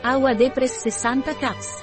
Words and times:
Agua 0.00 0.32
Depress 0.32 0.78
60 0.78 1.34
Caps. 1.34 1.82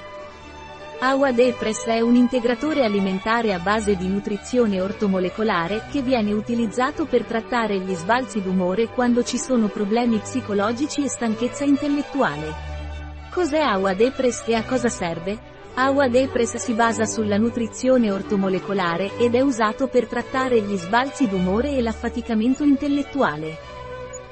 Agua 1.00 1.32
Depress 1.32 1.84
è 1.84 2.00
un 2.00 2.14
integratore 2.14 2.82
alimentare 2.82 3.52
a 3.52 3.58
base 3.58 3.94
di 3.94 4.08
nutrizione 4.08 4.80
ortomolecolare 4.80 5.84
che 5.92 6.00
viene 6.00 6.32
utilizzato 6.32 7.04
per 7.04 7.24
trattare 7.24 7.78
gli 7.78 7.92
sbalzi 7.92 8.40
d'umore 8.40 8.88
quando 8.88 9.22
ci 9.22 9.36
sono 9.36 9.68
problemi 9.68 10.18
psicologici 10.18 11.04
e 11.04 11.10
stanchezza 11.10 11.64
intellettuale. 11.64 12.54
Cos'è 13.30 13.60
Agua 13.60 13.92
Depress 13.92 14.48
e 14.48 14.54
a 14.54 14.64
cosa 14.64 14.88
serve? 14.88 15.38
Agua 15.74 16.08
Depress 16.08 16.56
si 16.56 16.72
basa 16.72 17.04
sulla 17.04 17.36
nutrizione 17.36 18.10
ortomolecolare 18.10 19.18
ed 19.18 19.34
è 19.34 19.42
usato 19.42 19.88
per 19.88 20.06
trattare 20.06 20.62
gli 20.62 20.76
sbalzi 20.78 21.28
d'umore 21.28 21.76
e 21.76 21.82
l'affaticamento 21.82 22.64
intellettuale. 22.64 23.58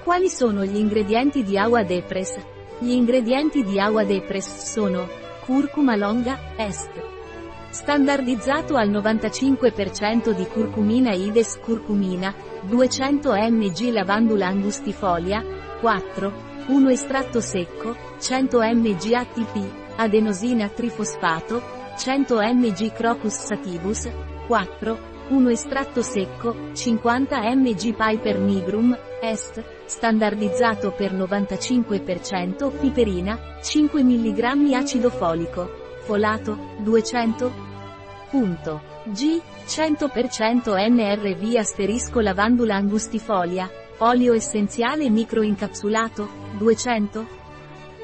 Quali 0.02 0.30
sono 0.30 0.64
gli 0.64 0.76
ingredienti 0.76 1.42
di 1.42 1.58
Agua 1.58 1.82
Depress? 1.82 2.53
Gli 2.80 2.90
ingredienti 2.90 3.62
di 3.62 3.78
Agua 3.78 4.02
Depress 4.02 4.64
sono 4.64 5.08
Curcuma 5.44 5.94
longa, 5.94 6.36
est. 6.56 6.90
Standardizzato 7.70 8.76
al 8.76 8.90
95% 8.90 10.30
di 10.32 10.44
curcumina 10.46 11.12
Ides 11.12 11.60
curcumina, 11.60 12.34
200 12.62 13.32
mg 13.32 13.92
lavandula 13.92 14.48
angustifolia, 14.48 15.44
4, 15.80 16.32
1 16.66 16.90
estratto 16.90 17.40
secco, 17.40 17.96
100 18.18 18.60
mg 18.60 19.12
ATP, 19.12 19.70
adenosina 19.96 20.68
trifosfato, 20.68 21.62
100 21.96 22.40
mg 22.54 22.92
Crocus 22.92 23.34
sativus, 23.34 24.08
4, 24.48 25.13
1 25.28 25.48
estratto 25.48 26.02
secco, 26.02 26.54
50 26.74 27.54
mg 27.54 27.94
Piper 27.94 28.38
nigrum, 28.38 28.96
est, 29.20 29.62
standardizzato 29.86 30.92
per 30.92 31.14
95% 31.14 32.70
piperina, 32.78 33.38
5 33.62 34.02
mg 34.02 34.72
acido 34.74 35.08
folico, 35.08 35.70
folato, 36.04 36.58
200. 36.78 37.72
Punto. 38.30 38.92
G, 39.06 39.40
100% 39.66 40.90
NRV 40.90 41.56
asterisco 41.56 42.20
lavandula 42.20 42.74
angustifolia, 42.76 43.70
olio 43.98 44.34
essenziale 44.34 45.08
microincapsulato, 45.08 46.28
200. 46.58 47.26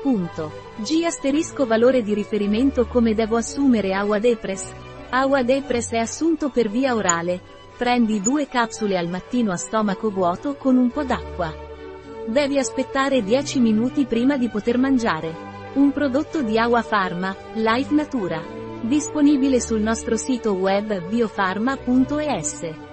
Punto. 0.02 0.52
G 0.76 1.02
asterisco 1.04 1.66
valore 1.66 2.02
di 2.02 2.14
riferimento 2.14 2.86
come 2.86 3.12
devo 3.12 3.36
assumere 3.36 3.92
Agua 3.92 4.18
Depress. 4.18 4.72
Agua 5.12 5.42
Depress 5.42 5.90
è 5.90 5.96
assunto 5.96 6.50
per 6.50 6.70
via 6.70 6.94
orale. 6.94 7.40
Prendi 7.76 8.20
due 8.20 8.46
capsule 8.46 8.96
al 8.96 9.08
mattino 9.08 9.50
a 9.50 9.56
stomaco 9.56 10.08
vuoto 10.10 10.54
con 10.54 10.76
un 10.76 10.88
po' 10.90 11.02
d'acqua. 11.02 11.52
Devi 12.26 12.58
aspettare 12.58 13.24
10 13.24 13.58
minuti 13.58 14.04
prima 14.04 14.36
di 14.36 14.48
poter 14.48 14.78
mangiare. 14.78 15.34
Un 15.74 15.90
prodotto 15.90 16.42
di 16.42 16.56
Agua 16.58 16.82
Pharma, 16.82 17.34
Life 17.54 17.92
Natura. 17.92 18.40
Disponibile 18.82 19.60
sul 19.60 19.80
nostro 19.80 20.16
sito 20.16 20.52
web 20.52 21.08
biofarma.es. 21.08 22.89